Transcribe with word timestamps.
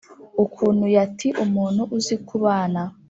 ukuntu 0.43 0.85
yati 0.95 1.27
umuntu 1.43 1.81
uzi 1.97 2.15
kubana 2.27 2.81